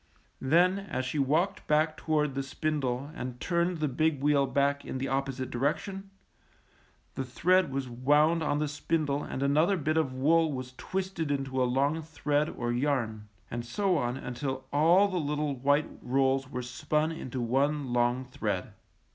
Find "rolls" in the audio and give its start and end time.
16.01-16.49